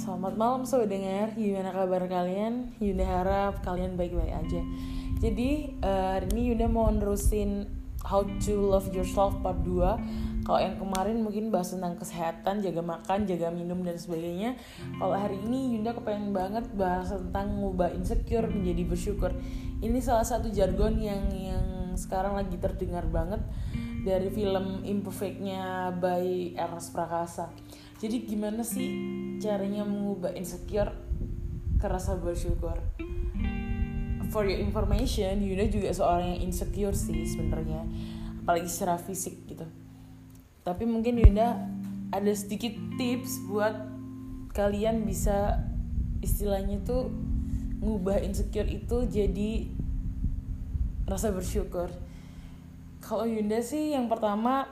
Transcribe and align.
Selamat 0.00 0.32
malam 0.32 0.64
sobat 0.64 0.88
gimana 1.36 1.76
kabar 1.76 2.08
kalian? 2.08 2.72
Yunda 2.80 3.04
harap 3.04 3.60
kalian 3.60 4.00
baik-baik 4.00 4.32
aja. 4.32 4.64
Jadi 5.20 5.76
uh, 5.84 6.16
hari 6.16 6.32
ini 6.32 6.42
Yunda 6.48 6.72
mau 6.72 6.88
nerusin 6.88 7.68
How 8.00 8.24
to 8.24 8.56
Love 8.56 8.96
Yourself 8.96 9.36
part 9.44 9.60
2 9.60 10.40
Kalau 10.48 10.56
yang 10.56 10.80
kemarin 10.80 11.20
mungkin 11.20 11.52
bahas 11.52 11.76
tentang 11.76 12.00
kesehatan, 12.00 12.64
jaga 12.64 12.80
makan, 12.80 13.28
jaga 13.28 13.52
minum 13.52 13.84
dan 13.84 14.00
sebagainya. 14.00 14.56
Kalau 14.96 15.12
hari 15.12 15.36
ini 15.36 15.76
Yunda 15.76 15.92
kepengen 15.92 16.32
banget 16.32 16.64
bahas 16.72 17.12
tentang 17.12 17.60
ngubah 17.60 17.92
insecure 17.92 18.48
menjadi 18.48 18.88
bersyukur. 18.88 19.36
Ini 19.84 20.00
salah 20.00 20.24
satu 20.24 20.48
jargon 20.48 20.96
yang 20.96 21.28
yang 21.28 21.92
sekarang 21.92 22.40
lagi 22.40 22.56
terdengar 22.56 23.04
banget 23.04 23.44
dari 24.00 24.32
film 24.32 24.80
Imperfectnya 24.80 25.92
by 25.92 26.56
Ernest 26.56 26.96
Prakasa 26.96 27.52
jadi 28.00 28.16
gimana 28.24 28.64
sih 28.64 28.88
caranya 29.44 29.84
mengubah 29.84 30.32
insecure 30.32 30.88
ke 31.76 31.84
rasa 31.84 32.16
bersyukur? 32.16 32.80
For 34.32 34.48
your 34.48 34.56
information 34.56 35.44
Yuna 35.44 35.68
juga 35.68 35.92
seorang 35.92 36.32
yang 36.32 36.48
insecure 36.48 36.96
sih 36.96 37.28
sebenarnya. 37.28 37.84
Apalagi 38.40 38.72
secara 38.72 38.96
fisik 38.96 39.44
gitu. 39.44 39.68
Tapi 40.64 40.88
mungkin 40.88 41.20
Yunda 41.20 41.60
ada 42.08 42.32
sedikit 42.32 42.72
tips 42.96 43.44
buat 43.52 43.76
kalian 44.56 45.04
bisa 45.04 45.60
istilahnya 46.24 46.80
tuh 46.80 47.12
ngubah 47.84 48.24
insecure 48.24 48.68
itu 48.68 49.04
jadi 49.12 49.68
rasa 51.04 51.36
bersyukur. 51.36 51.92
Kalau 53.04 53.28
Yunda 53.28 53.60
sih 53.60 53.92
yang 53.92 54.08
pertama 54.08 54.64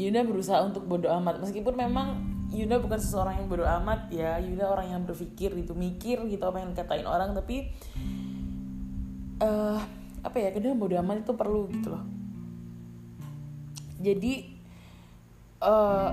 Yunda 0.00 0.24
berusaha 0.24 0.64
untuk 0.64 0.88
bodoh 0.88 1.12
amat. 1.20 1.44
Meskipun 1.44 1.76
memang 1.76 2.16
Yunda 2.48 2.80
bukan 2.80 2.96
seseorang 2.96 3.36
yang 3.36 3.46
bodoh 3.46 3.68
amat 3.68 4.08
ya 4.08 4.40
Yunda 4.40 4.66
orang 4.72 4.88
yang 4.90 5.02
berpikir 5.04 5.52
gitu 5.54 5.76
mikir 5.76 6.24
gitu 6.26 6.42
apa 6.42 6.58
yang 6.58 6.72
katain 6.72 7.06
orang 7.06 7.36
tapi 7.36 7.70
uh, 9.38 9.78
apa 10.24 10.36
ya 10.40 10.48
kadang 10.50 10.80
bodoh 10.80 10.98
amat 11.04 11.22
itu 11.22 11.32
perlu 11.36 11.68
gitu 11.68 11.92
loh. 11.92 12.04
Jadi 14.00 14.56
uh, 15.60 16.10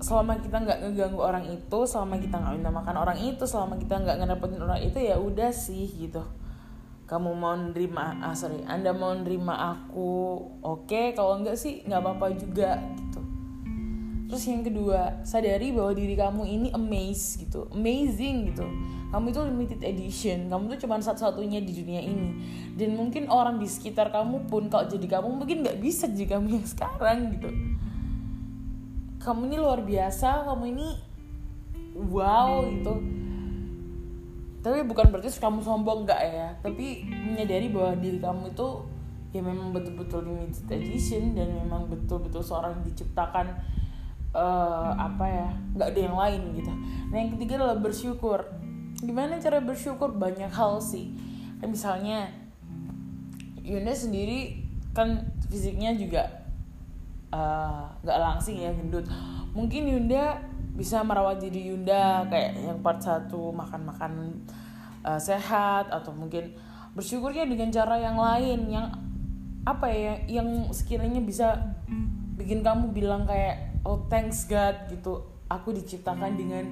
selama 0.00 0.40
kita 0.40 0.56
nggak 0.64 0.78
ngeganggu 0.80 1.20
orang 1.20 1.44
itu 1.52 1.78
selama 1.84 2.16
kita 2.16 2.40
nggak 2.40 2.54
minta 2.56 2.72
makan 2.72 2.96
orang 2.96 3.18
itu 3.20 3.44
selama 3.44 3.76
kita 3.76 4.00
nggak 4.00 4.16
ngedapetin 4.16 4.60
orang 4.64 4.80
itu 4.80 4.98
ya 5.00 5.16
udah 5.20 5.52
sih 5.52 5.88
gitu 5.92 6.24
kamu 7.10 7.34
mau 7.34 7.58
nerima 7.58 8.14
ah 8.22 8.38
sorry 8.38 8.62
anda 8.70 8.94
mau 8.94 9.10
nerima 9.10 9.58
aku 9.58 10.38
oke? 10.62 10.86
Okay. 10.86 11.10
kalau 11.18 11.42
enggak 11.42 11.58
sih 11.58 11.82
nggak 11.82 11.98
apa-apa 11.98 12.38
juga 12.38 12.78
gitu. 12.94 13.18
Terus 14.30 14.46
yang 14.46 14.62
kedua 14.62 15.18
sadari 15.26 15.74
bahwa 15.74 15.90
diri 15.90 16.14
kamu 16.14 16.46
ini 16.46 16.68
amaze 16.70 17.34
gitu. 17.42 17.66
Amazing 17.74 18.54
gitu. 18.54 18.62
Kamu 19.10 19.34
itu 19.34 19.42
limited 19.42 19.82
edition. 19.82 20.46
Kamu 20.46 20.70
tuh 20.70 20.86
cuma 20.86 21.02
satu-satunya 21.02 21.58
di 21.66 21.74
dunia 21.74 21.98
ini. 21.98 22.38
Dan 22.78 22.94
mungkin 22.94 23.26
orang 23.26 23.58
di 23.58 23.66
sekitar 23.66 24.14
kamu 24.14 24.46
pun 24.46 24.70
kalau 24.70 24.86
jadi 24.86 25.18
kamu 25.18 25.34
mungkin 25.34 25.66
nggak 25.66 25.82
bisa 25.82 26.06
jadi 26.06 26.38
kamu 26.38 26.62
yang 26.62 26.68
sekarang 26.70 27.34
gitu. 27.34 27.50
Kamu 29.18 29.50
ini 29.50 29.56
luar 29.58 29.82
biasa 29.82 30.46
kamu 30.46 30.78
ini 30.78 30.88
wow 32.06 32.62
gitu 32.70 33.19
tapi 34.60 34.84
bukan 34.84 35.08
berarti 35.08 35.32
kamu 35.40 35.64
sombong 35.64 36.04
enggak 36.04 36.20
ya. 36.20 36.48
Tapi 36.60 37.08
menyadari 37.08 37.72
bahwa 37.72 37.96
diri 37.96 38.20
kamu 38.20 38.52
itu 38.52 38.68
ya 39.30 39.40
memang 39.40 39.72
betul-betul 39.72 40.26
limited 40.26 40.68
edition 40.68 41.32
dan 41.38 41.54
memang 41.54 41.86
betul-betul 41.86 42.42
seorang 42.42 42.82
diciptakan 42.82 43.56
uh, 44.34 44.90
apa 44.98 45.24
ya 45.24 45.48
nggak 45.76 45.88
ada 45.96 46.00
yang 46.00 46.16
lain 46.18 46.42
gitu. 46.60 46.72
Nah 47.08 47.16
yang 47.16 47.30
ketiga 47.38 47.62
adalah 47.62 47.78
bersyukur. 47.80 48.38
Gimana 49.00 49.40
cara 49.40 49.64
bersyukur? 49.64 50.12
Banyak 50.12 50.52
hal 50.52 50.76
sih. 50.84 51.16
Kan 51.62 51.72
misalnya 51.72 52.28
Yunda 53.64 53.96
sendiri 53.96 54.60
kan 54.90 55.30
fisiknya 55.46 55.94
juga 55.94 56.26
eh, 57.30 57.82
nggak 58.02 58.18
uh, 58.18 58.22
langsing 58.28 58.60
ya 58.60 58.74
gendut. 58.74 59.06
Mungkin 59.56 59.88
Yunda 59.88 60.42
bisa 60.80 61.04
merawat 61.04 61.36
diri 61.44 61.68
Yunda 61.68 62.24
kayak 62.32 62.56
yang 62.56 62.80
part 62.80 63.04
satu 63.04 63.52
makan 63.52 63.92
makan 63.92 64.12
uh, 65.04 65.20
sehat 65.20 65.92
atau 65.92 66.16
mungkin 66.16 66.56
bersyukurnya 66.96 67.44
dengan 67.44 67.68
cara 67.68 68.00
yang 68.00 68.16
lain 68.16 68.64
yang 68.72 68.88
apa 69.68 69.92
ya 69.92 70.16
yang 70.24 70.72
sekiranya 70.72 71.20
bisa 71.20 71.76
bikin 72.40 72.64
kamu 72.64 72.96
bilang 72.96 73.28
kayak 73.28 73.76
oh 73.84 74.08
thanks 74.08 74.48
God 74.48 74.88
gitu. 74.88 75.20
Aku 75.52 75.76
diciptakan 75.76 76.40
dengan 76.40 76.64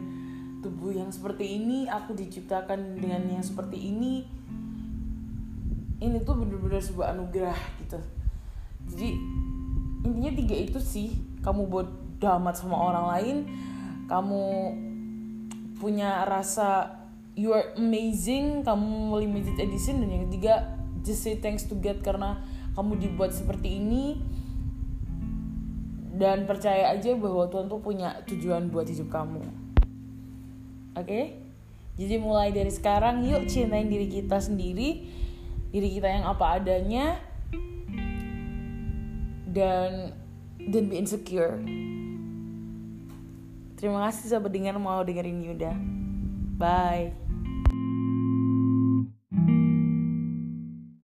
tubuh 0.64 0.94
yang 0.94 1.12
seperti 1.12 1.60
ini 1.60 1.84
aku 1.92 2.16
diciptakan 2.16 2.96
dengan 2.96 3.28
yang 3.28 3.44
seperti 3.44 3.76
ini. 3.76 4.24
Ini 6.00 6.24
tuh 6.24 6.32
bener-bener 6.32 6.80
sebuah 6.80 7.12
anugerah 7.12 7.58
gitu. 7.84 8.00
Jadi 8.88 9.08
intinya 10.08 10.32
tiga 10.32 10.56
itu 10.56 10.80
sih 10.80 11.12
kamu 11.44 11.68
buat 11.68 11.88
damat 12.22 12.54
sama 12.56 12.78
orang 12.78 13.06
lain 13.18 13.36
kamu 14.08 14.44
punya 15.78 16.26
rasa 16.26 16.98
you 17.38 17.54
are 17.54 17.70
amazing 17.78 18.66
kamu 18.66 19.22
limited 19.22 19.54
edition 19.62 20.02
dan 20.02 20.10
yang 20.10 20.24
ketiga 20.26 20.74
just 21.06 21.22
say 21.22 21.38
thanks 21.38 21.68
to 21.70 21.78
God 21.78 22.02
karena 22.02 22.42
kamu 22.74 22.98
dibuat 22.98 23.30
seperti 23.30 23.78
ini. 23.78 24.18
Dan 26.18 26.50
percaya 26.50 26.90
aja 26.90 27.14
bahwa 27.14 27.46
Tuhan 27.46 27.70
tuh 27.70 27.78
punya 27.78 28.26
tujuan 28.26 28.74
buat 28.74 28.90
hidup 28.90 29.06
kamu. 29.06 29.38
Oke? 30.98 31.06
Okay? 31.06 31.24
jadi 31.98 32.14
mulai 32.22 32.54
dari 32.54 32.70
sekarang 32.70 33.26
yuk 33.26 33.50
cintain 33.50 33.90
diri 33.90 34.06
kita 34.06 34.38
sendiri 34.38 35.02
diri 35.74 35.88
kita 35.98 36.06
yang 36.06 36.24
apa 36.30 36.62
adanya 36.62 37.18
dan 39.50 40.14
dan 40.62 40.82
be 40.86 40.94
insecure 40.94 41.58
Terima 43.78 44.10
kasih 44.10 44.34
sudah 44.34 44.50
dengar 44.50 44.74
mau 44.74 45.06
dengerin 45.06 45.38
Yuda. 45.38 45.70
Bye. 46.58 47.27